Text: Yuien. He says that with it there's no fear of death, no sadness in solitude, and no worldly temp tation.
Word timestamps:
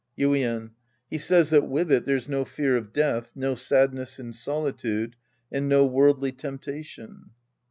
Yuien. 0.17 0.71
He 1.11 1.19
says 1.19 1.51
that 1.51 1.67
with 1.69 1.91
it 1.91 2.05
there's 2.05 2.27
no 2.27 2.43
fear 2.43 2.75
of 2.75 2.91
death, 2.91 3.33
no 3.35 3.53
sadness 3.53 4.17
in 4.17 4.33
solitude, 4.33 5.15
and 5.51 5.69
no 5.69 5.85
worldly 5.85 6.31
temp 6.31 6.63
tation. 6.63 7.25